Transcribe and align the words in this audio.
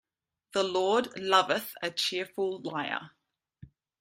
The 0.53 0.63
Lord 0.63 1.09
loveth 1.19 1.75
a 1.83 1.91
cheerful 1.91 2.59
liar. 2.63 3.11